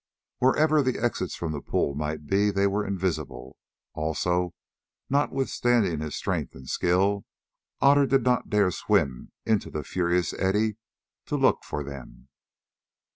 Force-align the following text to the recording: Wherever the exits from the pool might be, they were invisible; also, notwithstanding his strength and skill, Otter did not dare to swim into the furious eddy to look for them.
Wherever 0.39 0.81
the 0.81 0.97
exits 0.97 1.35
from 1.35 1.51
the 1.51 1.61
pool 1.61 1.93
might 1.93 2.25
be, 2.25 2.49
they 2.49 2.65
were 2.65 2.83
invisible; 2.83 3.55
also, 3.93 4.55
notwithstanding 5.11 5.99
his 5.99 6.15
strength 6.15 6.55
and 6.55 6.67
skill, 6.67 7.23
Otter 7.81 8.07
did 8.07 8.23
not 8.23 8.49
dare 8.49 8.71
to 8.71 8.71
swim 8.71 9.31
into 9.45 9.69
the 9.69 9.83
furious 9.83 10.33
eddy 10.33 10.77
to 11.27 11.37
look 11.37 11.63
for 11.63 11.83
them. 11.83 12.29